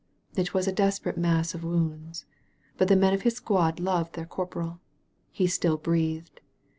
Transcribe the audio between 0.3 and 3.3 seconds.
It was a desperate mass of wounds. But the men of